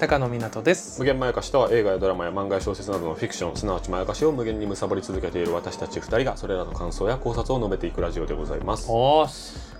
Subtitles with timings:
[0.00, 0.98] 高野湊です。
[0.98, 8.86] 無限まやかしとは映画やドラマや漫画や小説などのフィクションすなわちまやかしを無限に貪り続けている私たち二人がそれらの感想や考察を述べていくラジオでございます。
[8.88, 9.26] お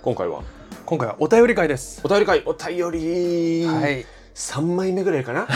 [0.03, 0.43] 今回は
[0.85, 2.01] 今回はお便り会です。
[2.03, 3.65] お便り会お便り。
[3.65, 4.05] はい。
[4.35, 5.47] 3枚目ぐらいかな？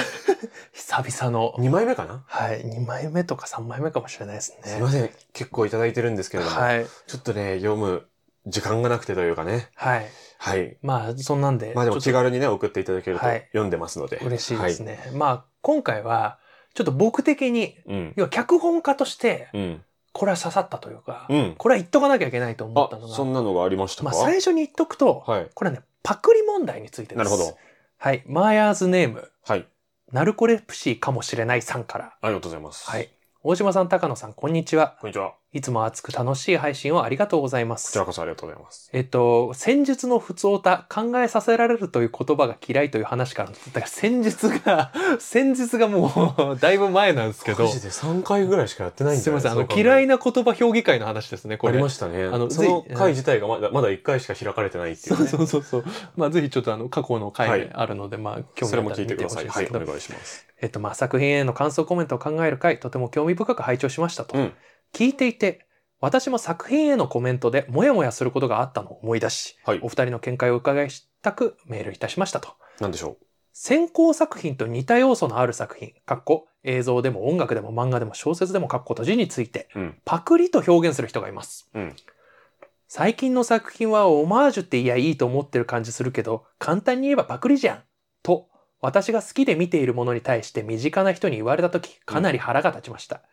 [0.73, 1.53] 久々の。
[1.59, 2.23] 2枚目かな？
[2.25, 2.65] はい。
[2.65, 4.67] 2枚目とか3枚目かもしれないですね。
[4.67, 5.11] すいません。
[5.33, 6.87] 結構いただいてるんですけれども、はい。
[7.05, 8.07] ちょっとね読む
[8.45, 9.69] 時間がなくてというかね。
[9.75, 10.05] はい。
[10.37, 10.77] はい。
[10.81, 13.47] まあそんなんでまあでも気軽にね送っていただけるとはい。
[13.51, 16.39] 読んでますので、と嬉しいですね、まあ今回は
[16.73, 18.13] ちょっと僕的にはい、うん。
[18.15, 19.81] 要は脚本家としてうん。
[20.13, 21.55] これは刺さったというか、うん。
[21.57, 25.49] これは言っとかなきゃいけないと思ったのあがそんなのがありましたか、まあ最初に言っとくと、はい。
[25.53, 27.17] これはねパクリ問題についてです。
[27.17, 27.57] なるほど。
[27.97, 28.23] はい。
[28.27, 29.65] マーヤーズネームはい。
[30.11, 32.13] ナルコレプシーかもしれないさんから。
[32.21, 32.89] ありがとうございます。
[32.89, 33.09] はい。
[33.43, 34.97] 大島さん高野さんこんにちは。
[35.01, 35.31] こんにちは。
[35.31, 37.93] こいつも熱く楽しい配信をありがとうございます。
[37.93, 38.89] ちらこそありがとうございます。
[38.91, 51.73] えっと、戦術の普通歌、考えさせられるという言葉が嫌いという話から、だから戦術が、 戦術がもう、だいぶ前なんですけど、マジで？3回ぐらいしかやってないんだよすいません、あの、嫌いな言葉評議会の話ですね、これ。
[51.73, 52.25] ありましたね。
[52.25, 55.29] あのその回自体がまだまだ1回しか開かれてないっていうそうね。
[55.29, 55.85] そうそうそう。
[56.17, 59.47] まあ、ぜひちょっとあの、過去のはい回あるので、まあ、興味それも聞いてください。
[59.47, 59.67] はい。
[59.67, 60.45] お願いします。
[60.59, 64.37] えっと、まあ、作品への感想コメントを考える回、とても興味深く拝聴しましたと。
[64.37, 64.53] うん
[64.95, 65.65] 聞いていて、
[65.99, 72.53] 私も作品へのコメントでモヤモヤすることがあったのを思い出し、はいお二人の見解を伺いしたくメールいたしましたと。
[72.79, 73.17] なんでしょ
[73.51, 81.69] 先行作品と似た要素のある作品、かっこ映像でも音楽でも漫画でも小説でもかっこ閉じについて、うんパクリと表現する人がいます。
[81.73, 81.95] うん
[82.87, 87.83] 最近の作品はオマージュって言いやいいと思ってる感じするけど、簡単に言えばパクリじゃん。
[88.23, 88.47] と、
[88.79, 93.23] 私が好きで見ているものに対して身近な人に言われたとき、かなり腹が立ちました。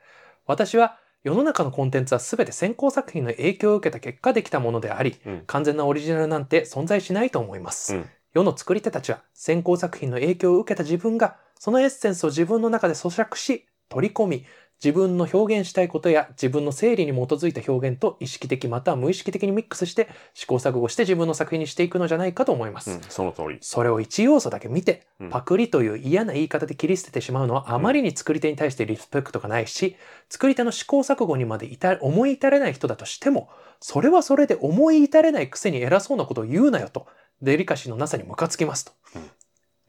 [0.47, 7.97] 私は世の中のコンテンツは全て先行作品の影響を受けた結果できたものであり、うん完全なオリジナルなんて存在しないと思います。
[7.97, 14.47] うん世の作り手たちは先行作品の影響を受けた自分がそのエッセンスを自分の中で咀嚼し取り込み
[14.83, 22.91] 自分の表現したいことや自分の整理に基づいた表現と意識的または無意識的にミックスして試行錯誤して自分の作品にしていくのじゃないかと思います。
[22.91, 29.97] うんその通りそれを一要素だけ見てうん、パクリという嫌な言い方で切り捨ててしまうのはあまりに作り手に対してリスペクトがないし、
[30.29, 33.49] 作り手の試行錯誤にまで至思い至れない人だとしても、
[33.81, 37.07] それはそれで思い至れないくせに偉そうなことを言うなよと、
[37.41, 38.93] デリカシーのなさにムカつきますと。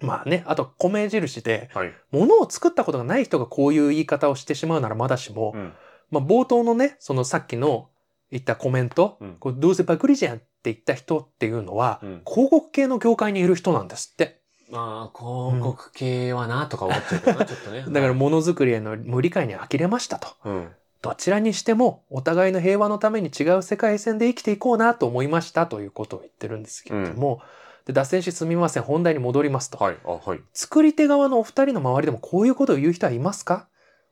[0.03, 1.93] まあね、あと米印で、はい。
[2.11, 5.73] 物を作ったことがない人がこういう言い方をしてしまうならまだしも、うん。
[6.11, 7.89] まあ冒頭のね、そのさっきの
[8.29, 9.35] 言ったコメント、うん。
[9.39, 12.21] こうどうせパクリじゃんって言った人っていうのは、うん。
[12.27, 14.41] 広告系の業界にいる人なんですって。
[14.69, 17.85] まあ広告系はなとか思っちゃうけどなちょっとね。
[17.87, 20.29] だからものづくりへの無理解に呆れましたと。
[20.45, 20.71] うん。
[21.01, 27.41] どちらにしてもお互いの平和のために違う世界線で生きていこうなと思いましたということを言ってるんですけれども、
[27.85, 29.97] で脱線しすみません本題に戻りますと、はい。
[30.05, 30.39] あはい。
[30.53, 33.67] 作り手側のお二人の周りでもこういうことを言う人はいますか？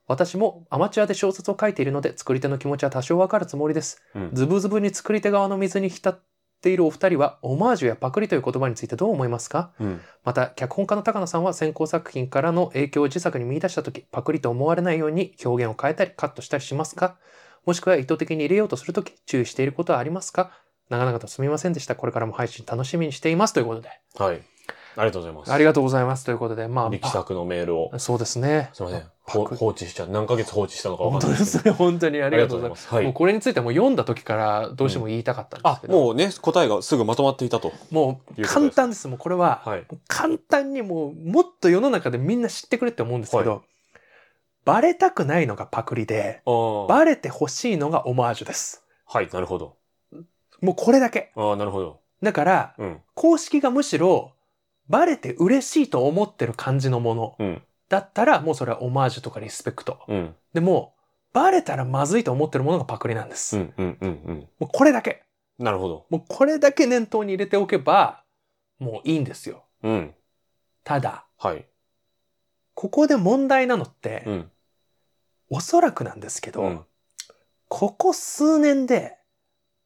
[0.08, 4.02] 私もアマチュアで小説を書いているので作り手の気持ちは多少わかるつもりです。
[4.14, 4.30] うん。
[4.34, 6.20] ズブズブに作り手側の水に浸っ
[6.62, 9.72] ているお二人はオマージュやパクリという言葉についてどう思いますか？
[9.80, 10.02] うん。
[10.26, 17.18] また脚本家の高野さんは先行作品からの影響を自作に見出した時パクリと思われないように表現を変えたりカットしたりしますか？
[17.66, 20.52] もしくは意図的に入れようとする時注意していることはありますか？
[20.92, 21.96] 長々とすみませんでした。
[21.96, 23.90] これからも配信楽しみにしていますということで。
[24.18, 24.42] はい。
[24.98, 25.54] ありがとうございます。
[25.54, 26.68] ありがとうございますということで。
[26.68, 27.90] まあ力作のメールを。
[27.92, 28.70] パそうですね。
[28.74, 29.04] すいません。
[29.24, 30.10] 放置しちゃう。
[30.10, 31.46] 何ヶ月放置したのかわ本当でかんない。
[31.46, 31.86] ですけどすね。
[31.86, 32.94] 本当にありがとうございます。
[32.94, 33.04] はい。
[33.06, 37.72] もうこれについても読んだ時からどうしても言いたかったんですあけど、もうね答えがすぐまとまっていたと。
[37.90, 39.08] もう簡単です。
[39.08, 39.88] もうこれは、はい。
[40.10, 43.62] 簡単にもうもっと世の中でみんな知ってくれって思うんですけど、は
[44.66, 46.42] バレたくないのがパクリで、
[46.90, 48.86] バレてほしいのがオマージュです。
[49.06, 49.76] はいなるほど
[50.62, 51.32] もうこれだけ。
[51.36, 52.00] ああなるほど。
[52.22, 53.02] だから、うん。
[53.14, 54.34] 公式がむしろ、
[54.88, 57.36] バレて嬉しいと思ってる感じのもの。
[57.40, 57.62] うん。
[57.90, 60.00] だったら、もうそれはオマージュとかリスペクト。
[60.08, 60.36] うん。
[60.54, 60.94] でも、
[61.34, 63.58] バレたらまずいと思ってるものがパクリなんです。
[63.58, 65.12] うんうんうんもうこれだけ。
[65.60, 66.08] うんなるほど。
[66.10, 68.24] もうこれだけ念頭に入れておけば、
[68.80, 69.64] もういいんですよ。
[69.84, 70.16] うん。
[70.84, 71.66] ただ、はい。
[72.74, 74.52] ここで問題なのって、うん。
[75.52, 76.82] おそらくなんですけど、うん。
[77.68, 79.18] ここ数年で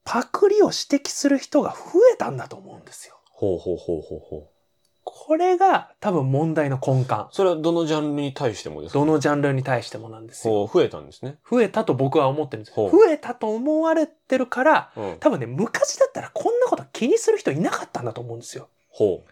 [0.05, 3.15] パクリを指摘する人が増えたんだと思うんですよ。
[3.31, 4.43] ほうほうほうほうほう
[5.03, 7.25] これが多分問題の根幹。
[7.31, 8.99] それはどのジャンルに対してもですか？
[8.99, 10.53] どのジャンルに対してもなんですよ。
[10.53, 12.75] ほう増えたんですね増えたと僕は思ってるんですよ。
[12.75, 18.69] ほう増えたと思われてるから、うん多分ね、昔だったらこんなこと気にする人いなかったんだと思うんですよ。
[18.89, 19.23] ほ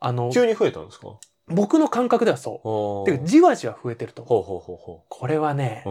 [0.00, 1.08] あのう、急に増えたんですか？
[1.48, 2.58] 僕の感覚ではそう。
[2.58, 4.42] ほてか、じわじわ増えてると思う。
[4.42, 5.84] ほうほうほうほこれはね。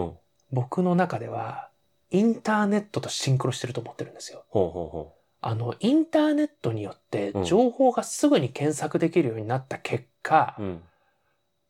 [0.51, 1.69] 僕の中では、
[2.11, 4.43] インターネットとシンクロしてると思ってるんですよ。
[4.49, 10.63] ほうほうほあの、インターネットによってうん情報がすぐに検索できるようになった結果、う。
[10.63, 10.81] うん。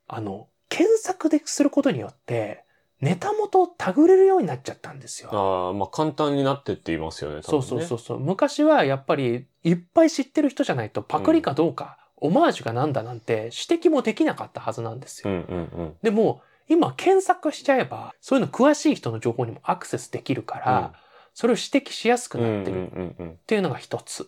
[0.07, 2.63] あの、検索ですることによって、
[3.01, 5.29] ネタ元をタグれるようになっちゃったんですよ。
[5.31, 7.41] ああ、まあ簡単になってって言いますよね。
[7.41, 8.19] そうそうそううそう。
[8.19, 15.31] 昔はやっぱりいっぱい知ってる人じゃないとパクリかどうか、オマージュがなんだなんて指摘もできなかったはずなんですよ。
[15.31, 15.95] うんうんうん。
[16.01, 20.93] でも今検索しちゃえばそういうの詳しい人の情報にもアクセスできるから、
[21.33, 24.27] それを指摘しやすくうんなってるっていうのが一つ。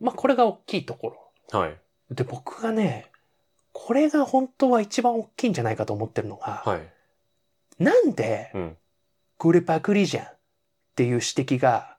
[0.00, 1.16] まあこれが大きいとこ
[1.52, 1.58] ろ。
[1.58, 1.76] はい。
[2.10, 3.10] で僕がね、
[3.72, 6.80] これが本当は一番大きいんじゃないかと思ってるのが、はい。
[7.78, 8.76] なんでうん。
[9.38, 10.28] これパクリじゃんっ
[10.96, 11.98] ていう指摘が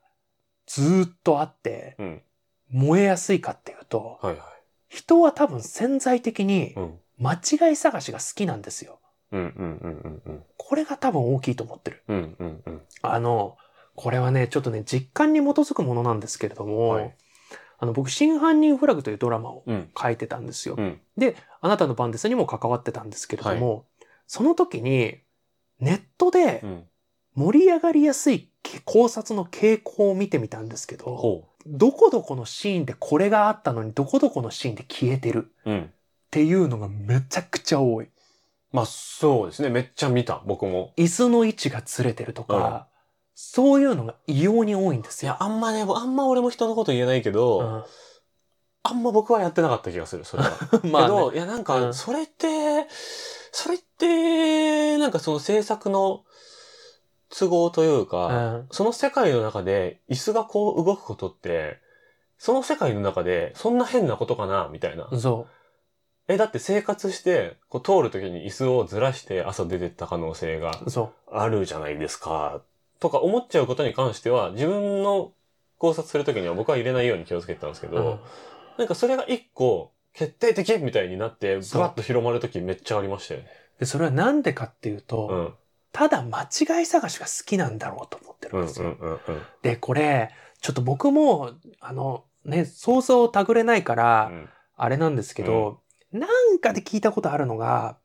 [0.66, 2.22] ずーっとあってうん。
[2.70, 4.42] 燃えやすいかっていうと、はいはい。
[4.88, 6.98] 人は多分潜在的にうん。
[7.20, 9.00] 間違い探しが好きなんですよ。
[9.32, 12.02] うんうんうんうんこれが多分大きいと思ってる。
[12.08, 12.16] うん。
[12.16, 12.82] うんうんうん。
[13.02, 13.56] ああの、
[13.94, 17.14] これはね、ちょっとね、実感に基づくものなんですけれども、はい
[17.80, 19.88] あの、僕、真犯人フラグというドラマをうん。
[19.96, 20.74] 書いてたんですよ。
[20.76, 21.00] うん。
[21.16, 23.86] で、あなたの番ですにも関わってたんですけれども、
[24.26, 25.18] その時に、
[25.80, 26.84] ネットでうん。
[27.34, 28.50] 盛り上がりやすい
[28.84, 35.70] 考察の傾向を見てみたんですけど、ほどこどこのシーンでこれがあったのに、どこどこのシーンで消えてるう。
[35.70, 35.82] うん。
[35.82, 35.88] っ
[36.30, 38.08] ていうのがめちゃくちゃ多い。
[38.72, 39.70] まあそうですね。
[39.70, 40.42] めっちゃ見た。
[40.46, 40.92] 僕も。
[40.96, 42.56] 椅子の位置がずれてるとか、
[42.92, 42.98] うん
[43.40, 45.30] そういうのが異様に多いんですよ。
[45.30, 47.84] いや、あんまね、あんま俺も人のこと言えないけど、
[48.82, 50.50] あんま僕はやってなかった気がする、それは。
[50.82, 52.88] うん、まあ、けど、ね、いや、なんか、うんそれって、
[53.52, 56.24] それって、なんかその制作の
[57.30, 61.78] 都合というか、うんその世界の中で椅子がこう動くことって、
[62.38, 65.08] その世界の中でそんな変なことかなみたいな。
[65.16, 65.46] そ
[66.28, 70.72] え、だって生活して、こう通るときに椅子をずらして朝出てった可能性が
[71.32, 72.60] あるじゃないですか。
[73.00, 75.32] とか思っちゃうことに関しては、自分の
[75.78, 77.90] 考察するときには僕は入れないように気をつけてたんですけう。
[77.90, 78.20] ど、
[78.76, 83.46] なんかそれが一個決定的みたいになって、ブワッと広まるときめっちゃありましたよね。
[83.80, 85.54] で、それはなんでかっていうと、うん。
[85.92, 88.94] ただ間違い探しが好きなんだろうと思ってるうんんですよ。
[89.62, 94.48] で、これ、ちょっと僕も、あの、ね、想像たぐれないから、うん
[94.80, 95.80] あれなんですけど、
[96.12, 97.98] なんかで聞いたことあるのが、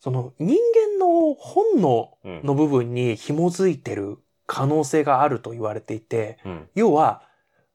[0.00, 2.40] その人間の本能うん。
[2.44, 6.68] の部分に紐づいてる可能性があると言われていて、うん。
[6.74, 7.22] 要は、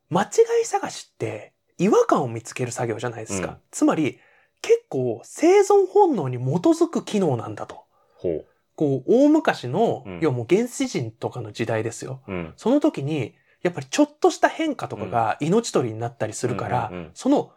[0.09, 0.27] 間違
[0.61, 3.47] い探しって違和感を見つける作業じゃないですか。
[3.47, 4.19] うんつまり、
[4.61, 7.85] 結構生存本能に基づく機能なんだと。
[8.15, 8.45] ほう。
[8.75, 12.21] こう、大昔の、うん要はもう原始人とかの時代ですよ。
[12.27, 12.53] うん。
[12.57, 17.51] その時に、やっぱりちょっとした変化とかが命取りになったりするから、その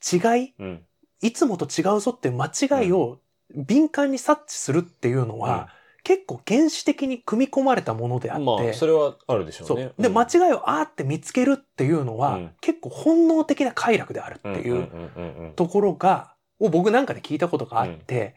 [0.00, 0.86] 違い、うん。
[1.22, 3.18] いつもと違うぞっていう間違いを
[3.54, 5.68] 敏感に察知するっていうのは、
[6.02, 9.76] 結構原始的に組み込まれたものであって、まあ、それはあるでしょそう。
[9.76, 9.92] うね。
[9.98, 10.14] で、うん。
[10.14, 12.50] 間違いをあーって見つけるっていうのは、うん。
[12.60, 15.52] 結構本能的な快楽であるってうんいううんうんうん。
[15.56, 18.34] ところが、を僕なんかで聞いたことがあって、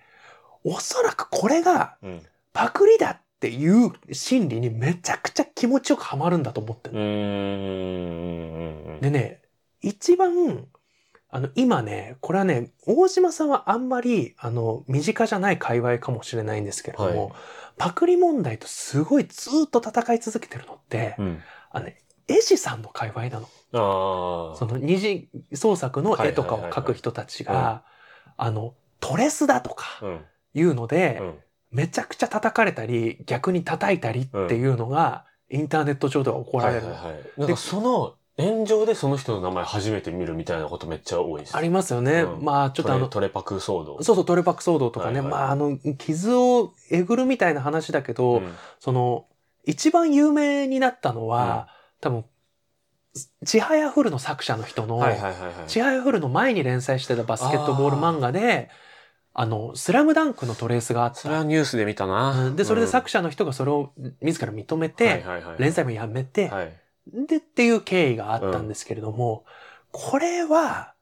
[0.64, 2.22] おそらくこれがうん。
[2.52, 6.96] パクリだっていう心理にめちゃくちゃ気持ちよくハマるんだと思ってる。
[9.02, 9.42] でね、
[9.82, 10.68] 一番、
[11.36, 17.34] あの、今ね、これはね、大島さんはあんまり、あの、身近じゃない界隈かもしれないんですけれども、はい
[17.76, 21.42] パクリ問題とすごいずーっと戦い続けてるのって、うん。
[21.72, 21.98] あのね、
[22.28, 23.48] 絵師さんの界隈なの。
[23.74, 24.56] ああ。
[24.58, 27.84] その二次創作の絵とかを描く人たちが、
[28.38, 30.22] あの、トレスだとかうん。
[30.54, 31.40] いうので、うん。
[31.72, 36.86] めちゃくちゃ叩かれたり、逆に叩いたりっていうのが、インターネット上では起こられる。
[36.86, 37.58] はいはいはい。
[37.58, 41.56] その炎上でその人の名前初めて見るみたいなことめっちゃ多いです。
[41.56, 42.24] ありますよね。
[42.24, 44.02] うんまあ、ちょっとあの、トレパク騒動。
[44.02, 45.20] そうそう、トレパク騒動とかね。
[45.20, 49.28] はいはいまあ、あの、傷をえぐるみたいな話だけど、んその、
[49.66, 51.68] 一番有名になったのは、
[52.02, 52.26] 多分、
[53.46, 55.00] ちはやふるの作者の人の。
[55.68, 58.70] ちはやふるの前に連載してたバスケットボール漫画で、
[59.36, 61.18] あの、スラムダンクのトレースがあった。
[61.18, 62.48] それはニュースで見たな。
[62.48, 65.24] うんで、それで作者の人がそれを自ら認めて、
[65.60, 66.83] 連載もやめて、はい。
[67.08, 69.46] でっていう経緯があったんですけれども、
[69.92, 70.94] これは、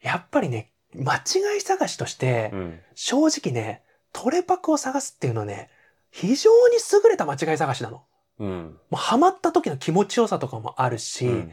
[0.00, 2.80] やっぱりね、間違い探しとして、うん。
[2.94, 5.70] 正直ね、トレパクを探すっていうのはね、
[6.10, 8.04] 非常に優れた間違い探しなの。
[8.38, 8.48] うん。
[8.48, 11.52] もうハマった時の気持ちよさとかもあるし、うん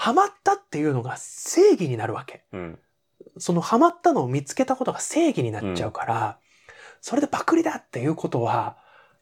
[0.00, 2.44] ハマったっていうのが正義になるわけ。
[2.52, 2.78] うん。
[3.36, 6.38] そのハマったのを見つけたことが正義になっちゃうから、
[7.00, 8.76] それでパクリだっていうことは、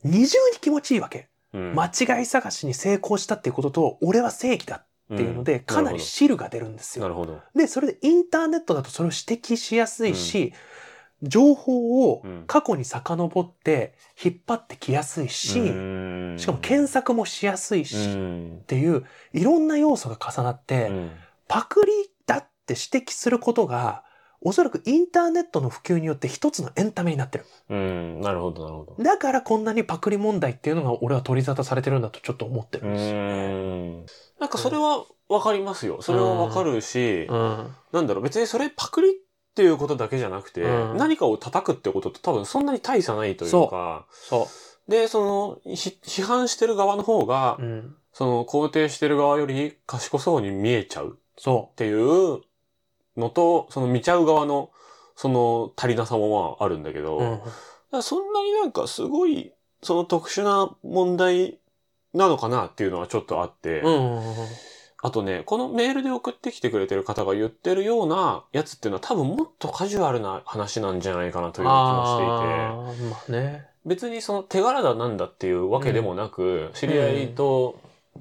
[0.05, 1.31] 二重に気持ちいいわけ。
[1.57, 1.75] うん。
[1.75, 7.05] 間違い探しに成功したっていうことと、俺は正義だっっていうので、うんかなり汁が出るんですよ。
[7.05, 7.41] なるほど。
[7.55, 10.53] で、それでインターネットだとそれを指摘しやすいし、
[11.23, 15.63] 情報をうん過去に遡って引っ張ってきやすいし、う
[16.35, 21.11] んしかも検索もしやすいし、っうんていういろんな要素が重なって、うん
[21.49, 21.93] パクリ
[22.27, 24.03] だって指摘することが、
[24.41, 27.47] おそらくインターネットの普及によって一つのエンタメになってる。
[27.71, 29.03] うん、なるほど、なるほど。
[29.03, 33.17] だからこんなにパクリ問題っていうのが俺は取り沙汰されてるんだとちょっと思ってるうんですよ。
[33.17, 34.07] ん。
[34.41, 36.03] なんかそれはわかりますよ。
[36.03, 37.75] それはわかるし、うん。
[37.93, 39.13] なんだろう、別にそれパクリっ
[39.55, 44.49] ていうことだけじゃなくて、うん何かを叩くってことと多分そんなに大差ないというか、そ
[44.89, 47.97] で、その、ひ批判してる側の方がう。、うん。
[48.13, 52.41] その肯定してる側より賢そうに見えちゃうっそていう
[53.17, 54.71] のと、その見ちゃう側の、
[55.15, 57.41] その足りなさもまああるんだけど、う。
[57.93, 58.03] うん。
[58.03, 61.59] そんなになんかすごい、その特殊な問題
[62.15, 64.21] なのかなっていうのはちょっとあって、うん。
[65.03, 73.67] あとね、このメールで送ってきてくれてる方が言ってるようなやつっていうのは多分もっとカジュアルな話なんじゃないかなという気もしていて、まあね。
[73.85, 77.79] 別にその手柄だなんだっていうわけでもなく、知り合いと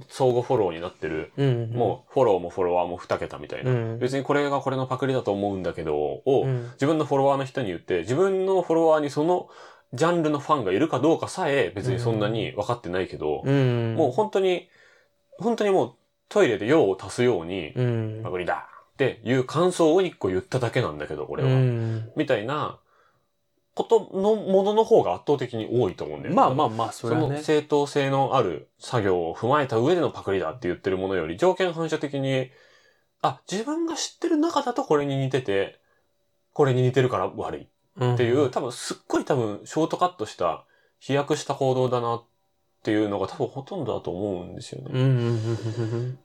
[0.07, 1.71] 相互フォローになってる、うん。
[1.71, 3.99] もうフォローもフォロワーも2桁みたいな、うん。
[3.99, 6.69] 別にこれがこれのパクリだと思うんだけど、を、うん。
[6.73, 9.49] 自分のフォロワーの人に言って、自分のフォロワーにその
[9.93, 13.95] ジャンルのファンがいるかどうかさえ別にそんなに分かってないけど、うん。
[13.95, 14.69] もう本当に、
[15.39, 15.93] 本当にもう
[16.29, 18.21] トイレで用を足すように、うん。
[18.23, 21.49] パクリだっていう感想を一個言っただけなんだけど、俺は。
[21.49, 22.11] うん。
[22.15, 22.79] みたいな
[23.75, 26.35] ことのものの方が圧倒的に多いと思うんだよね。
[26.35, 27.43] まあまあまあ、そそのれはね。
[27.43, 32.49] 正当性のある作業を踏まえた上でのパクリだって言ってるものより条件反射的に、
[33.21, 35.79] あ、自分が知ってる中だとこれに似てて、
[36.53, 37.67] これに似てるから悪いっ
[37.97, 40.65] っていう、多分すっごい多分ショートカットした、
[40.99, 42.23] 飛躍した行動だなっ
[42.83, 46.17] ていうのが多分ほとんどだと思うんですよね。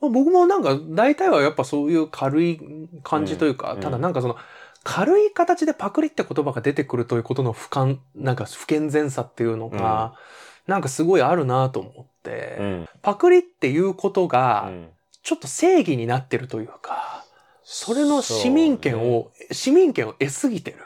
[0.00, 2.60] 僕もなんか大体はやっぱそういう軽い
[3.02, 4.36] 感じというか、うんただなんかその
[4.84, 10.14] 軽い形でパクリって言葉が出てくるということの不完、なんか不健全さっていうのが、
[10.66, 12.88] なんかすごいあるなと思って、うん。
[13.02, 14.90] パクリっていうことうがん
[15.22, 17.24] ちょっと正義になってるというか、
[17.62, 20.78] それの市民権を、市民権を得すぎてる。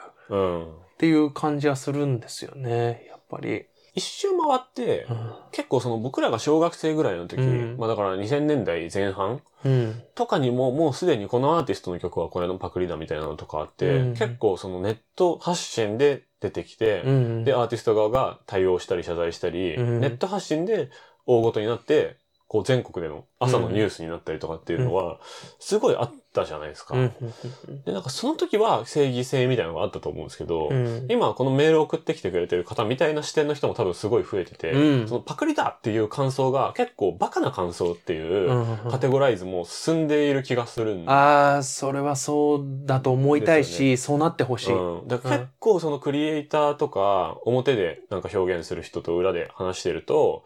[0.95, 3.65] っていう感じはするんですよね、やっぱり。
[3.99, 5.31] 一周回って、うん。
[5.51, 7.77] 結構その僕らが小学生ぐらいの時、うん。
[7.77, 10.01] まあだから2000年代前半うん。
[10.15, 14.13] とかにももうすでにこのアーティストの曲はこれのパクリだみたいなのとかあって、うん。
[14.13, 17.43] 結構そのネット発信で出てきて、うん。
[17.43, 19.99] で、アーティスト側が対応したり謝罪したり、うん。
[19.99, 20.89] ネット発信で
[21.25, 25.19] 大ごとになって、こう全国での朝のニュースになったりとかっていうのは、
[25.59, 26.95] すごいあったじゃないですか。
[26.95, 30.85] うんうんで、なんかその時は正義性みたいなのがあったと思うんですけど、うん。
[30.85, 35.07] うん今このメールを送ってきてくれてる方みたいな視点の人も多分すごい増えてて、うん。
[35.07, 44.73] そのパクリだっていう感想が結構バカな感想っていううんカテゴライズも進んでいる気がするんでああ、それはそうだと思いたいし、そうなってほしい。
[44.73, 50.43] うん、だから結構そのクリエイターとか表でなんか表現する人と裏で話してると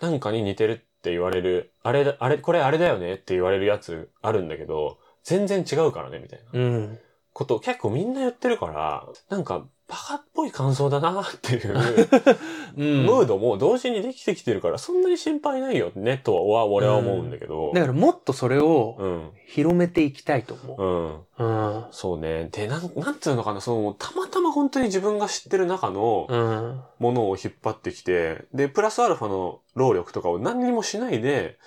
[0.00, 6.98] なんかに似てるって言われるあれだあれこれあれだよねって言われるやつあるんだけど全然違うからねみたいなうん。
[7.32, 11.74] ことを結構みんな言ってるからなんかバカっぽい感想だなっていう
[12.78, 21.52] うんムードも同時にできてきてるからそんなに心配ないよねとは俺は思うんだけどだからもっとそれをうん広めていきたいと思うんう。
[21.52, 21.84] うん。
[21.92, 22.48] そうね。
[22.50, 26.80] で、なん、なんつうのかな、その、たまたま本当に自分が知ってる中のうん。
[26.98, 31.58] ものを引っ張ってきて、で、プラスアルファの労力とかを何にもしないで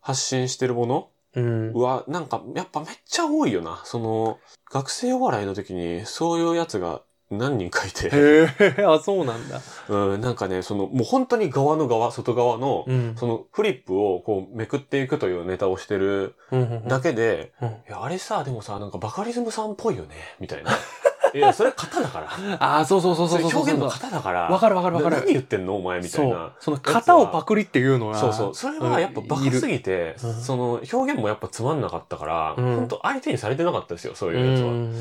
[0.00, 1.72] 発信してるものうん。
[1.74, 3.80] は、なんか、やっぱめっちゃ多いよな。
[3.84, 4.38] その、
[4.70, 9.60] 学生お笑いの時に、そういうやつが何人かいて、へえ、あ、そうなんだ。
[9.88, 13.14] うん、なんかね、その、もう本当に側の側、外側の、うん。
[13.16, 20.70] そのフリップをこうめくっていくというネタをしてるうんだけで、うんいや、あれさ、でもさ、なんかバカリズムさんっぽいよね、みたいな。
[21.34, 22.28] いや、それ型だから。
[22.60, 23.60] ああ、そうそうそうそうそうそう。
[23.60, 24.48] 表現の型だから。
[24.48, 26.52] わかるわかるわかるな何言ってんのお前みたいな。。
[26.60, 28.14] その型をパクリっていうのは。
[28.16, 28.54] そうそう。
[28.54, 34.70] それはやっぱバカすぎて、うんその表現もやっぱつまんなかったから、うん本当相手にされてなかったですよ、そうういうやつは。
[34.70, 34.92] ん。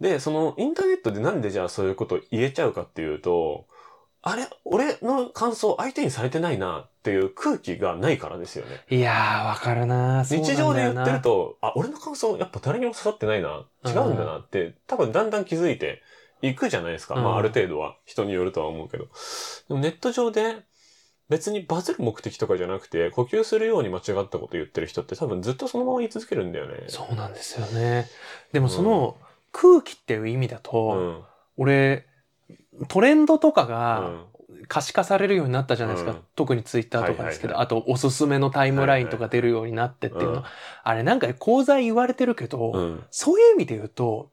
[0.00, 3.64] で、そのインターネットでなんでじゃあそういうこと言えちゃうかっていうと、
[4.28, 8.84] あれ俺の感想相手にされてないなっていう空気がないからですよね。
[8.90, 13.64] いやー、わかるな日常で言ってると、あ、俺の感想やっぱ誰にも刺さってないな。
[13.86, 16.02] 違うんだなって、多分だんだん気づいて
[16.42, 17.14] いくじゃないですか。
[17.14, 19.08] まうんあある程度は人によるとは思うけど。
[19.68, 20.56] でもネット上で
[21.28, 26.84] 別にバズる目的とかじゃなくて、呼吸するように間違ったこと言ってる人って多分ずっとそのまま言い続けるんだよね。
[26.88, 28.06] そうなんですよね。
[28.52, 29.16] でもその
[29.52, 31.24] 空気っていう意味だと、
[31.58, 31.64] うん。
[31.64, 32.06] 俺、
[32.86, 34.26] トレンドとかうがん。
[34.66, 36.12] 可視化されるようになったじゃないですか。
[36.12, 40.32] うん特にツイッターとかですけど、はいあとおすすめのタイムラインとか出るようになってっていうの。
[40.32, 40.44] うん
[40.84, 43.04] あれなんか講座言われてるけど、うん。
[43.10, 44.30] そういう意味で言うと、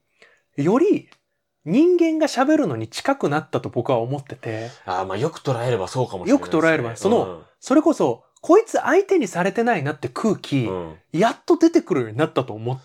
[0.56, 1.10] より
[1.66, 6.46] 人間が喋るのに近くなったと僕は思ってて、ああ、まあよく捉えればそうかもしれないね。
[6.46, 12.82] よく捉えればそのそれこそ、こいつ相手にされてないなって空気、うん、うんやっと出てくるようになったと思っ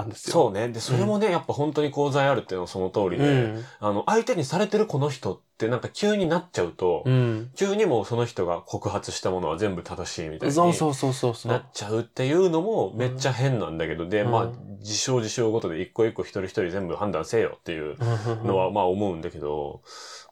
[0.00, 0.32] たんですよ。
[0.32, 0.68] そうね。
[0.68, 3.64] で、それもね、やっぱ本当に功罪あるっていうのはその通りで、うん。
[3.80, 7.50] あの、相手にされてるこの人ってなんか急になっちゃうと、うん。
[7.56, 11.62] 急にもうその人が告発したものは全部正しいみたいにそうそうそうそうそうなっ。
[11.72, 17.96] ちゃうっていうのもめっちゃ変なんだけど、で、うんまあ、事象事象ごとで一個一個一人一人全部判断せよっていう
[18.44, 19.82] のはまあ思うんだけど、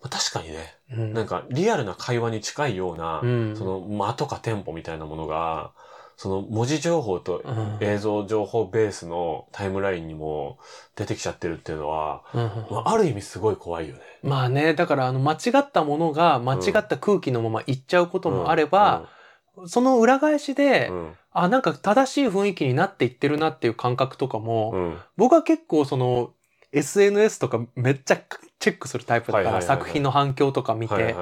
[0.02, 5.73] まあ、確かにね、うん、なんかリアルな会話に近いような、うんその間とかテンポみたいなものが、
[6.16, 7.78] その文字情報とうん。
[7.80, 10.59] 映像情報ベースのタイムラインにも
[10.97, 12.40] 出てきちゃってるっていうのは、うん
[12.71, 14.00] まあ、ある意味すごい怖いよね。
[14.23, 19.09] まあね、だからあの間違ったものが間違った空気のままいっちゃうこともあれば、
[19.66, 21.12] その裏返しで、うん、うん。
[21.33, 24.99] あ、なんか正しい雰囲気になっていってるなっていう感覚とかも、うん。
[25.16, 26.33] 僕は結構その
[26.75, 28.23] SNS とかめっちゃ
[28.59, 31.16] チェックするタイプだから作品の反響とか見て。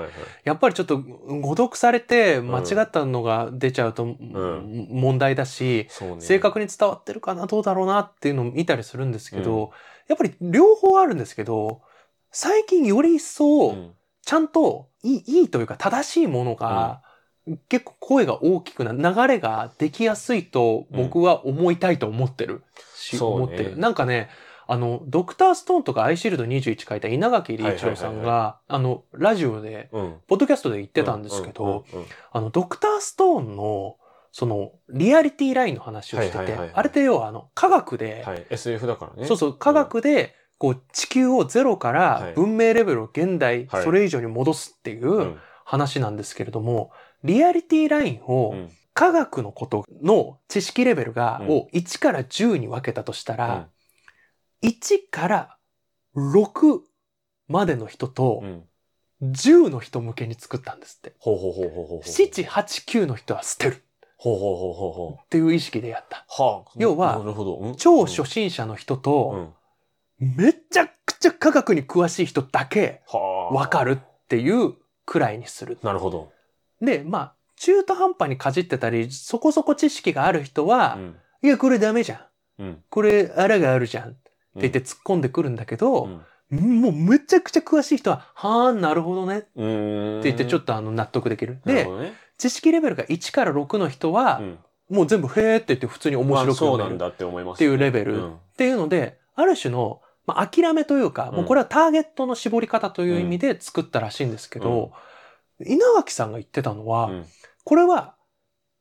[0.44, 4.88] やっぱりちょっと誤読されて間違ったのが出ちゃうとん。
[4.90, 5.88] 問題だし。
[6.18, 9.72] 正確に伝わってるかなどうだろうなっていうのを見たりするんですけど、
[10.08, 11.82] やっぱり両方あるんですけど
[12.30, 13.94] 最近より一層うん。
[14.24, 17.02] ちゃんといいいいというか正しいものが、
[17.68, 22.62] 結構声が大きくな流れができやすいと僕は思いたいと思ってる
[22.94, 23.76] し、思ってる。
[23.76, 24.30] なんかね
[24.66, 30.14] あのドクターストーンとかアイシールド21書いた稲垣理一郎さんはいがあのラジオでうん。
[30.28, 31.84] ポッドキャストで言ってたんですけど、
[32.30, 33.96] あの、ドクターストーンの、
[34.30, 38.46] その、リアリティラインの話をしててあれって要は、あの、科学で、はい。
[38.50, 39.26] SF だからね。
[39.26, 41.96] そうそう、科学で、こう、地球をゼロかはい
[42.28, 45.38] ら文明レベルを現代、はいそれ以上に戻すっていううん。
[45.64, 46.92] 話なんですけれども、
[47.24, 48.70] リアリティラインうを、ん。
[48.94, 53.68] 科学のことの知識レベルが、うんを1から10に分けたとしたうんら、
[54.62, 55.56] 1から
[56.16, 56.80] 6
[57.48, 58.62] までの人とう、ん。
[59.22, 61.14] 10の人向けに作ったんですって。
[61.18, 62.00] ほうほうほうほうほうほう。
[62.00, 63.84] 7、8、9の人は捨てる
[64.16, 65.22] ほうほうほうほうほう。
[65.22, 66.24] っていう意識でやった。
[66.28, 66.72] はあ。
[66.76, 67.22] 要は
[67.76, 69.54] 超初心者の人うと、
[70.20, 70.34] ん。
[70.36, 73.54] めちゃくちゃ科学に詳しい人だけはあ。
[73.54, 75.78] わかるっていうくらいにする。
[75.82, 76.32] なるほど。
[76.80, 81.16] で、まあ、中途半端にかじってたり、そこそこ知識がある人は、うん。
[81.42, 82.62] いや、これダメじゃん。
[82.62, 82.84] うん。
[82.90, 84.10] これ、あらがあるじゃん。
[84.10, 84.16] っ
[84.60, 86.20] て言って突っ込んでくるんだけど、うん
[86.52, 89.38] もうめちゃくちゃ詳しい人は、はあ、なるほどね。
[89.38, 89.48] って。
[89.56, 91.62] 言ってちょっとあの納得できる。
[91.64, 94.58] でね、知識レベルが1から6の人は、うん
[94.90, 97.56] もう全部へーって言って普通に面白くまあそうなんだって思います。
[97.56, 104.92] っていうレベルうんっていうので、ある種の、まあ、諦めというか、うんもうこれはターゲットの絞り方という意味で作ったらしいんですけど、
[105.64, 107.24] 稲垣さんが言ってたのは、うん
[107.64, 108.16] これは、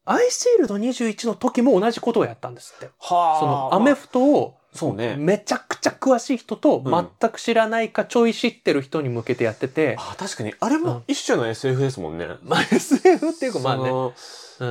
[0.05, 2.89] アイシールド21の時も同じことをやったんですって。
[2.99, 3.39] はあ。
[3.39, 5.15] そのアメフトを、そうね。
[5.17, 7.07] めちゃくちゃ詳しい人とうん。
[7.19, 10.53] 全く知らないかちょい知ってる人に向けてやってて、あ確かに。
[10.59, 12.27] あれも一種の SF ですもんね。
[12.43, 13.91] まあ SF っていうかまあね、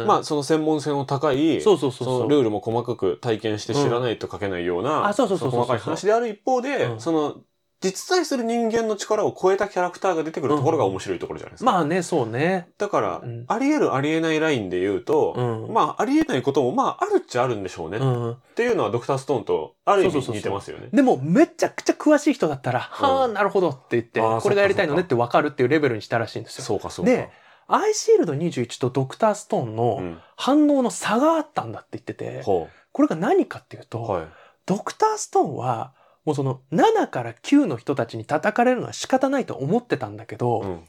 [0.07, 7.01] まあその専門性の高い、そうそうそうルールも細かく体験して知らないと書けないような、んあそうそうそうそうの細かい話である一方で、うん。
[7.01, 7.37] その
[7.83, 11.73] 実在する人間の力を超えたキャラクターが出てくるところが面白いところじゃないですか。
[11.73, 12.69] まあね、そうね。
[12.77, 17.97] だから、うんあり得るあり得ないラインで言うと、うんまああり得ないこともまああるっちゃあるんでしょうね。
[17.97, 18.37] っうん。
[18.55, 20.89] ていうのはドクターストーンとある意味似てますよね。
[20.93, 26.65] でも、めちゃくちゃ詳しい人だったら、はあ、うんなるほどって言って、これがやりたいのねって分かるっていうレベルにしたらしいんですよ。
[26.65, 27.11] そうかそうか。
[27.11, 27.31] で、
[27.67, 33.87] アイシールド21とドクターストーンうのん、反応の差があったんだって言ってて、ほこれが何かっていうう。
[33.87, 34.27] と、はい。
[34.67, 35.93] ドクターストーンは、
[36.31, 40.85] もうその7から9の人たちに叩かれるのは仕方ないと思ってたんだけど、うん。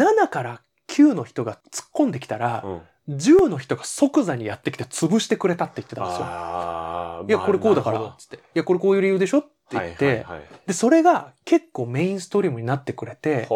[0.00, 2.62] 7から9の人が突っ込んできたら、
[3.08, 3.16] うん。
[3.16, 6.26] 10の人が即座にやってきて潰してくれたって言ってたんですよ。
[7.28, 8.36] いや、これこうだから、まあつって。
[8.36, 9.38] いや、これこういう理由でしょ？
[9.38, 10.24] って言って。
[10.68, 13.48] で、それが結構メインストリームになってくれて、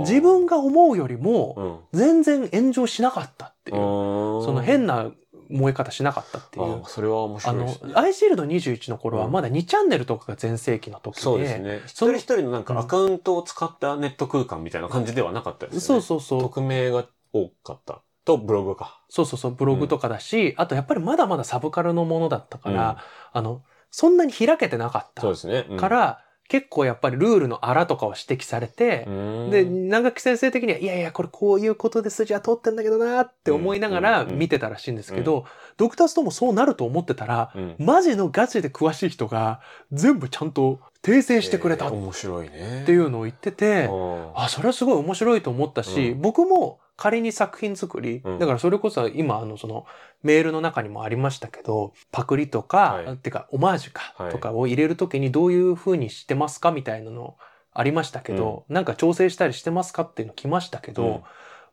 [0.00, 2.00] 自分が思うよりもうん。
[2.00, 5.12] 全然炎上しなかったっていう、そその変な
[5.48, 6.88] 燃え方しなかったっていうあ。
[6.88, 11.80] それは面あの白いですね。、アイシールド21の頃はうんまだ2チャンネルとかが全盛期の時で、そうですね。
[11.86, 15.80] 一人一人のなんかアカウントを使ったネット空間みたいな感じではなかったですよね。
[15.80, 16.40] そうそうそう。
[16.42, 18.02] 匿名が多かった。
[18.24, 19.00] と、ブログか。
[19.08, 22.98] そうそうそう、ブログとかだし、あとやっぱりまだまだサブカルのものだったから、
[23.32, 25.66] あの、そんなに開けてなかったそうですね。
[25.70, 29.06] うんか、ら、結構やっぱりルールの荒とかを指摘されて、
[29.50, 35.44] で、長木先生的には、いやいや、これこういうことで筋は通ってんだけどなって思いながら見てたらしいんですけど、
[35.76, 39.60] ドクターストーンもそうなると思ってたら、うん、マジのガチで詳しい人が
[39.92, 42.82] 全部ちゃんと訂正してくれた面白いね。
[42.84, 44.30] ていうのを言ってて、うん。
[44.34, 46.20] あ、それはすごい面白いと思ったし、うん。
[46.20, 48.38] 僕も仮に作品作り、うん。
[48.38, 49.86] だからそれこそ今あのその
[50.26, 53.14] メールの中にもありましたけど、パクリとか、はい。
[53.14, 54.32] ってかオマージュか、はい。
[54.32, 57.36] とかを入れるときにどういう風にしてますかみたいなの
[57.72, 61.22] ありましたけど、なんか調整したりしてますかっていうの来ましたけど、うん。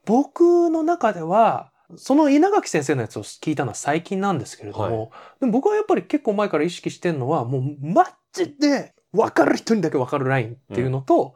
[0.06, 11.36] 僕の中では、その稲垣先生のやつを聞いたのは最近なんですけれども、でも僕はやっぱり結構前から意識してるのは、もうマジで分かる人にだけ分かるラインっていうのと、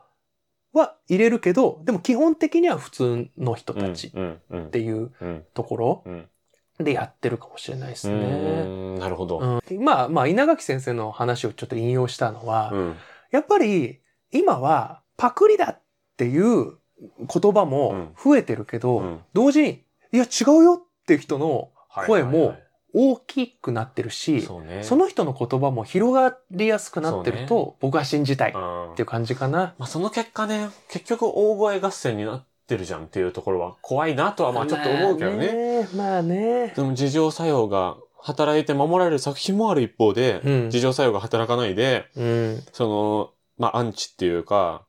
[0.73, 4.71] は入れるけど、でも基本的には普通の人たちっうんうん。
[4.71, 5.45] ていううん。
[5.53, 6.29] ところうん
[6.79, 8.63] でやってるかもしれないですうね。
[8.63, 9.39] んなるほど。
[9.39, 12.95] うんまあまあ稲垣先生の話をちょっと引用したのは、うん
[13.29, 13.99] やっぱり
[14.31, 15.81] 今はパクリだっ
[16.15, 16.77] ていう
[17.19, 21.71] 言葉も増えてるけど、うん同時に、いや違うよっていう人の
[22.07, 22.63] 声もはいはいはい
[22.93, 24.81] 大きくなってるし、そうね。
[24.81, 29.75] その人の言葉も広がりやすくなってるそと、僕は信じたいっうんていう感じかな。
[29.77, 35.37] まあその結果ね、結局大声合戦になってるじゃんっていうところは怖いなとはまあちょっと思うけどね。
[35.37, 35.87] まあね。
[35.95, 36.73] まあね。
[36.75, 42.63] でも自浄作用が働いて守られる作品もある一方で、うん自浄作用が働かないで、うん。
[42.73, 44.85] その、まあアンチっていうか、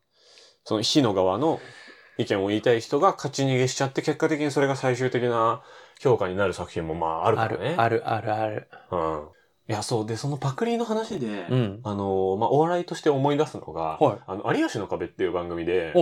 [0.64, 1.61] その火の側の
[2.19, 5.62] 意見を言いたい人が勝ち逃げしちゃって、結果的にそれが最終的な
[6.01, 7.75] 評価になる作品もまああるかある、らね。
[7.79, 8.69] ある、ある、ある。
[8.91, 9.29] うん。
[9.69, 10.07] いや、そう。
[10.07, 11.81] で、そのパクリの話で、うん。
[11.85, 15.93] あの、まあ、お笑いとして思い出すのが、はいあの、有吉の壁っていう番組で、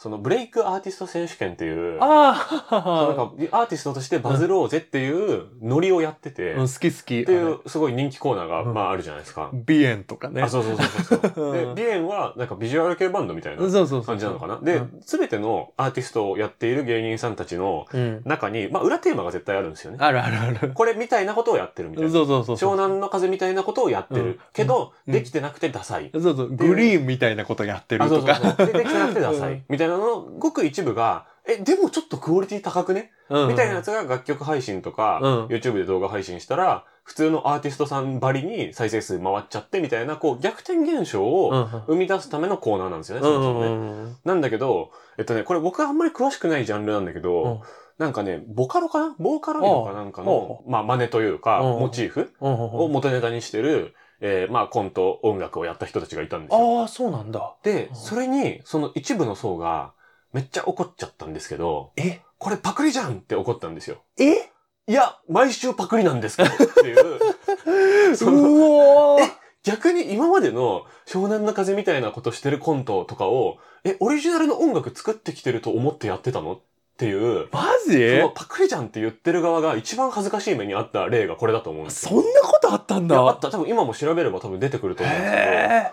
[0.00, 7.24] そのブレイクアーティスト選手権っていう、そのなんあかあアーティストとしてバズろうぜっていうノリをやってて、うん、っ好き好き。
[7.26, 9.50] ていうすごい人気コーナーが、うんまああるじゃないですか。
[9.52, 10.40] ビエンとかね。
[10.40, 11.44] あ、そうそうそうそうそう。
[11.52, 14.02] うんで、ビエンはなんかビジュアル系バンドみたいなそうそうそう。
[14.04, 14.58] 感じなのかな。
[14.62, 18.22] でうん、すべ、てのアーティストをやっている芸人さんたちのうん。
[18.24, 19.98] 中に、まあ裏テーマが絶対あるんですよね。
[20.00, 20.72] あるあるある。
[20.72, 22.10] これみたいなことをやってるみたいな。
[22.10, 22.70] そうそうそうそう。
[22.70, 24.40] 湘南の風みたいなことをやってうんる。
[24.54, 26.10] けど、うんできてなくてダサい。
[26.14, 28.20] そうそう、グリーンみたいなことやってるあ、そう。
[28.22, 28.66] そうそう。
[28.66, 29.52] で、できてなくてダサい。
[29.52, 33.10] うんみたいなの、ごく一部が、え、でもちょっとクオリティ高くね？
[33.28, 33.48] うん。
[33.48, 35.46] みたいなやつが楽曲配信とか、うん。
[35.46, 44.12] YouTube で動画配信したら、普通のアーティストさんばりに再生数回っちゃってみたいな、こう、逆転現象うんを生み出すためのコーナーなんですよね、うそもそもね。
[44.24, 47.60] なんだけど、えっとね、これ僕はあんまり詳しくないジャンルなんだけど、うん。
[47.98, 49.14] なんかね、ボカロかな？
[49.18, 51.80] ボーカロイドかなんかの、まあ、真似というか、うん。
[51.80, 52.52] モチーフうん。
[52.52, 56.80] を元ネタにしてる、えーまあ、コント、音楽をやった人たちがいたんですよ。
[56.80, 57.56] ああ、そうなんだ。
[57.62, 57.94] でう、ん。
[57.96, 59.92] それに、その一部の層が、
[60.32, 62.20] めっちゃ怒っちゃったんですけど、え？
[62.38, 64.02] これパクリじゃんって怒ったんですよ。
[64.18, 64.50] え？
[64.86, 69.30] いや、毎週パクリなんですけどっていう、う そのおー。
[69.62, 76.54] 逆に今までの湘南の風みたいなことしてるコントとかを、え、オリジナルの音楽作ってきてると思ってやってたの？
[76.54, 76.62] っ
[77.00, 82.20] ていう、マそジのパクリじゃんって言ってる側が一番恥ずかしい目にあった例がこれだと思うんですそよ。
[82.20, 83.18] んなことあったんだ？
[83.18, 83.50] あった。
[83.50, 85.92] 多分今も調べれば多分出てくると思うんですけど、へえ。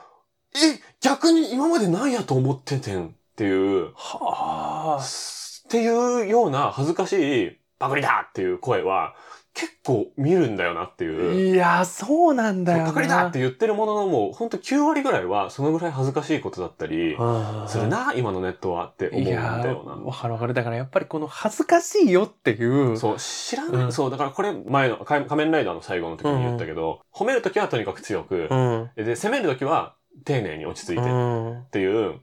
[0.75, 5.01] え、逆に今まで何やと思っててんっていう、はあ。
[5.01, 7.13] っていうような恥ずかし
[7.47, 9.15] いパクリだっていう声は
[9.57, 11.55] 結構見るんだよなっていう。
[11.55, 12.85] いや、そうなんだよな。
[12.85, 20.53] パクリだって言ってるもののもうほんと9割ぐらいはそのぐらい恥ずかしいことだったりうんするな、今のネットはって思うんいやだよわかるわかる。
[20.53, 22.91] だからやっぱりこの恥ずかしいよっていう。
[22.91, 22.97] な。
[22.97, 28.91] そう、知らない、うんそう、だからこれ前の仮仮面ライダーの最後の時に言ったけど、褒める時はとにかく強くう、ん。
[28.95, 31.65] で、責める時は丁寧に落ち着いてっうん。
[31.71, 32.19] ていう、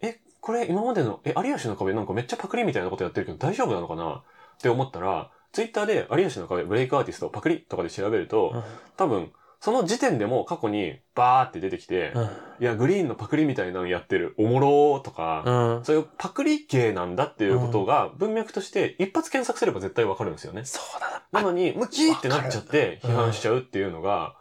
[0.00, 4.22] え、これ今までの、え、有吉の壁なんかめっちゃパクリみたいなことやってるけど大丈夫なのかな
[4.56, 8.62] って思ったら、ツイッターで有吉の壁ブレイクアーティストパクリとかで調べると、
[8.96, 12.14] 多分、その時点でも過去にバーって出てきて、
[12.60, 15.84] いや、グリーンのパクリみたいなのやってる、おもろーとか、うん。
[15.84, 20.64] そういうパクリ系なんだっていうことが文脈として一発検索すれば絶対わかるんですよね。
[20.64, 21.22] そうだな。
[21.30, 24.34] なのに、ムキーってなっちゃって批判しちゃうっていうのが、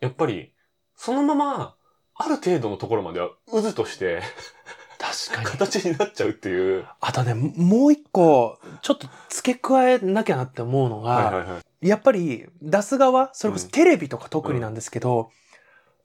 [0.00, 0.54] やっぱり、
[0.96, 1.74] そのまま、
[2.14, 4.22] ある程度のところまでは渦として
[4.98, 5.46] 確かに。
[5.46, 6.86] 形になっちゃうっていう。
[7.00, 11.88] あとね、もう一個、ちょっと付け加えなきゃなって思うのが、はいはいはい。
[11.88, 15.30] やっぱり出す側、それこそテレビとか特になんですけど、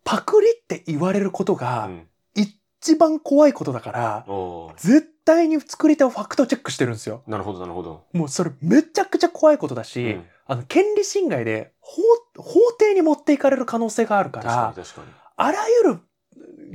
[0.04, 2.08] パクリって言われることうがん。
[2.36, 7.24] 一番怖いことだから、おー絶対に作り手をファクトチェックしてるんですよ。
[7.28, 8.06] なるほどなるほど。
[8.14, 12.02] もうそれめちゃくちゃ怖いことだし、うんあの、権利侵害で法、
[12.38, 15.08] 法廷に持っていかれる可能性があるか確からに、確かに。
[15.36, 16.00] あらゆる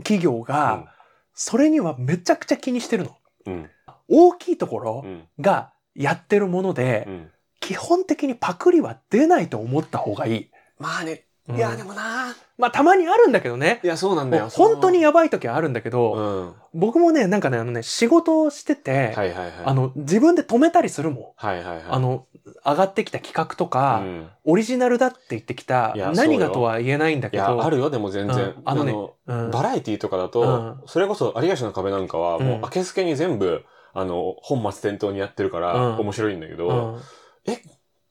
[0.04, 0.93] 企業が、
[1.34, 3.16] それにはめちゃくちゃ気にしてるの。
[3.46, 3.70] うん。
[4.08, 5.28] 大きいところうん。
[5.40, 7.30] がやってるもので、うん。
[7.60, 10.50] 基本的にパクリは出ないと思った方がいい。
[10.78, 11.23] まあね。
[11.48, 13.80] うんいや、でもなまあたまにあるんだけどね。
[13.84, 14.48] いや、そうなんだよ。
[14.48, 16.80] 本当にややばい時はあるんだけど、うん。
[16.80, 19.52] 僕もね、なんかね、あのね、仕事をしてて、はいはいはい。
[19.64, 21.24] あの、自分で止めたりするもん。
[21.36, 21.84] はいはいはい。
[21.90, 22.24] あの、
[22.64, 28.36] 上がってきた企画とか、うんオリジナルだって言ってきたいや、何がとは言えないんだけど、あるよ、でも全然。
[28.36, 28.94] うんあのね
[29.26, 37.00] うんバラエティとかだと、うんそれこそ有吉の壁なんかは、もううん明けすけに全部、あの、本末転倒にやってるから、うん面白いんだけど、うん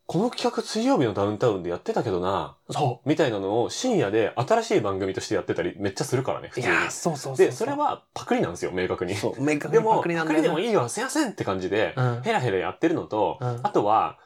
[0.06, 6.50] この企画水曜日のダウンタウンでやってたけどな、そみたいなのを深夜で新しい番組としてやってたりめっちゃするからね、う。
[6.50, 6.92] 普通にいや、。
[6.92, 7.46] そうそうそう。
[7.46, 9.16] で、それ、はパクリなんですよ、明確に。
[9.16, 14.20] そう、明確でも、にパクリなんパだよなクリでもいいよ、すいませんって感じで、うんヘラヘラやってるのと、うんあとは、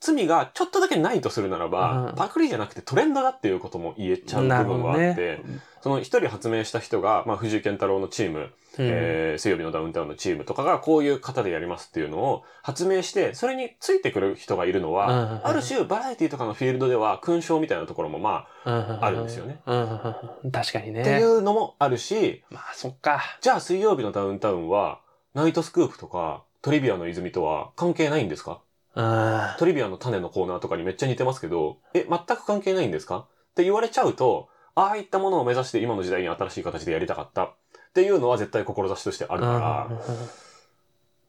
[0.00, 5.42] 罪がちょっとだけないとするならば、うんパクリじゃなくてトレンドだっていうことも言えちゃう部分はあって、
[5.82, 15.46] その一人発明した人が、まあ、藤井健太郎のチーム、うんえー水曜日のダウンタウンのチームとかがこういう方でやりますっていうのを発明して、それについてくる人がいるのは、うん。
[15.46, 19.60] ある種バラエティとかのフィールドでは勲章みたいなところもまああるんですよね。
[19.64, 21.00] 確かにあ、ね。
[21.00, 23.20] っていうのもあるし、まあ、そっか。
[23.40, 25.00] じゃあ水曜日のダウンタウンは、
[25.34, 28.28] ナイトスクープとかトリビアの泉とは関係ないん。
[28.28, 28.60] ですか
[28.94, 29.40] うん。
[29.58, 32.90] トリビアの種のコーナーとかにめっちゃ似てますけど、え、全く関係ないん。
[32.90, 37.54] ですかって言われちゃうと、ああいったものを目指して今の時代に新しい形でやりたかった
[37.92, 39.90] っていうのは絶対志としてあるから、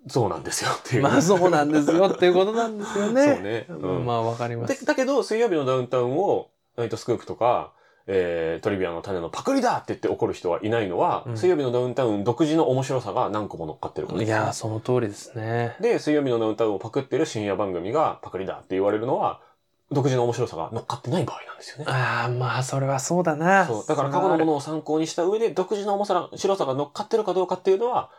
[0.08, 1.04] そうなんですよっていう。
[1.04, 3.36] まあ、そうなんですよっていうことなんですよね。
[3.36, 3.66] そうね。
[3.70, 4.66] うんまあ、わかりま。
[4.66, 7.74] ですだけど、水曜日のダウンタウンを、ナイトスクープとか、
[8.08, 15.76] えー、トリビアの種のパクリだって言って怒る人はいないのは、うん水曜日のダウンタウン独自の面白さが何個も乗っかってるからいや、その通りですね。
[15.82, 19.42] で、水曜日のダウンタウンをパクってる深夜番組がパクリだって言われるのは、
[19.94, 21.86] 独自の面白さが乗っかってない場合なんですよね。
[21.88, 23.66] ああ、まあ、それはそうだな。
[23.66, 23.86] そう。
[23.88, 28.10] だから過去のものを参考にした上で、独自の面白さが乗っかってるかどうかっていうのは、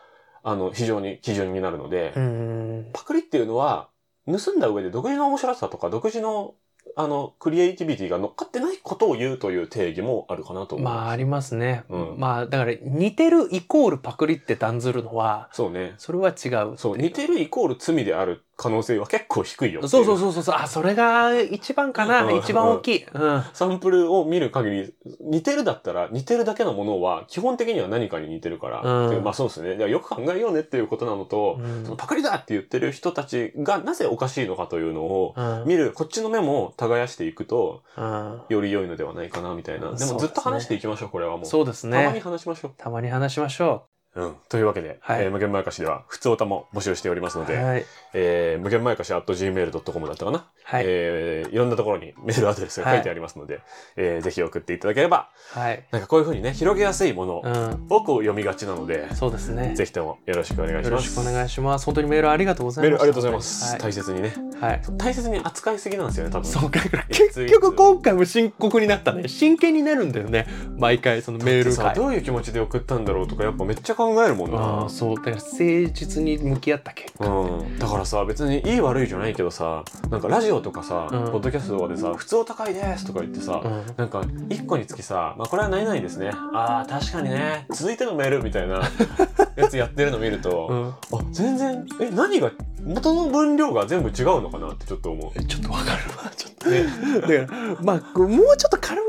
[0.43, 2.89] あの、非常に基準になるので、うん。
[2.93, 3.89] パクリっていうのは、
[4.27, 6.53] 盗んだ上で独自の面白さとか、独自の、
[6.95, 10.85] あの、クリエイティビティが乗っかってないことを言うという定義もあるかなと思う。
[10.85, 11.83] まあ、ありますね。
[11.89, 15.95] うんまあ、だから、似てるイコールパクリって断ずるのは、そうね。
[15.97, 16.77] それは違う。
[16.77, 20.55] そう、似てるイコール罪である可能性は結構低いよそうそうそうそうそう。
[20.57, 22.23] あ、それが一番かな。
[22.23, 23.05] うん一番大きい。
[23.13, 23.43] うん。
[23.53, 28.81] サンプルを見る限り、似てるだったら、似てるだけのものは、基本的には何かに似てるから。
[28.81, 29.89] うんまあそうですね。
[29.89, 39.91] よく考えようねっていうことなのと、うんそのパクリだって言ってる人たちがなぜおかしいのかというのを、うん見る、こっちの目も耕していくと、うんより良いのではないかな、みたいな。
[39.91, 41.45] でもずっと話していきましょう、これはもう。
[41.45, 42.19] そうですたまにね。
[42.19, 43.94] 話しましょたまに話しましょう。
[44.15, 44.35] うん。
[44.49, 47.41] というわけで、はいえー無限まやかしでは、普通歌も募集しておりますう。
[47.41, 47.85] ので、はい。
[48.13, 50.45] えー無限まやかし at gmail.com だったかな？
[50.63, 50.83] はい。
[50.85, 53.59] えーいろんなところにメールアドレスが書いてありますので、
[53.97, 55.85] えーぜひ送っていただければ、はい。
[55.91, 57.87] なんかこういうふうにね、広げやすいものうん。
[57.89, 59.75] をこう読みがちなので、そうですね。
[59.75, 60.89] ぜひともよろしくお願いします。
[60.89, 61.85] よろしくお願いします。
[61.85, 62.91] 本当にメールありがとうございます。
[62.91, 63.71] メールありがとうございます。
[63.71, 63.81] はい。
[63.81, 64.33] 大切にね。
[64.61, 64.81] はい。
[64.97, 66.45] 大切に扱いすぎなんですよね、多分。
[66.49, 69.27] そうか、い結局今回も深刻になったね。
[69.27, 70.47] 真剣になるんだよね。
[70.77, 71.95] 毎回そのメールさ会。
[71.95, 74.89] どういう気持ちで送ったんだろうとかやっぱめっちゃ考えるもんあなあ、。
[74.89, 75.15] そう。
[75.15, 75.57] だから誠
[75.93, 77.25] 実に向き合った結果。
[77.27, 88.81] うん、だからさ別にいい悪いじゃないけどさなんかラジオとかさ、うんポッドキャストとかでさ「普通お高いです」とか言ってさ、うんなんか1個につきさ「まあ、これは何々ですね」「あー確かにね続いてのメール」みたいな
[89.55, 91.17] やつやってるの見ると、うん。
[91.19, 92.51] あ全然え何が
[92.85, 95.31] 元の分量が全部違うのかなってちょっと思う。
[95.35, 96.31] えちょっとわかるわ。
[96.35, 96.69] ちょっと。
[96.69, 99.04] ね、だから、まあ、もうちょっと軽い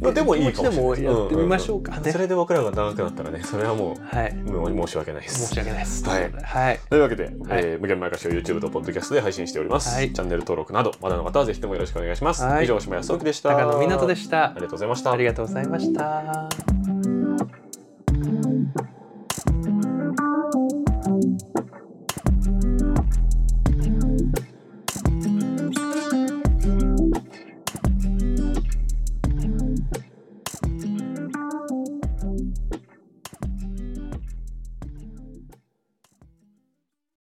[0.00, 2.12] まあでもいいかもしれないでもやってみましょうかね。
[2.12, 4.30] それで僕らが長くなったらねそれはもはい。
[4.30, 5.58] うもう申し訳ないです申し。
[5.58, 6.08] 訳ないです。
[6.08, 6.80] はいはい。
[6.88, 16.81] というわけで、はいえー無限前歌詞を YouTube と Podcast で配信しております、はいチャンネル登録などまだの方はぜひともよろしくお願いします、はい以上島康之でした高野湊でしたありがとうございましたありがとうございました。